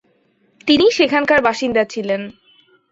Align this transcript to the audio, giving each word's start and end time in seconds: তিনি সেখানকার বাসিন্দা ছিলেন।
তিনি 0.67 0.85
সেখানকার 0.91 1.39
বাসিন্দা 1.41 1.83
ছিলেন। 1.83 2.21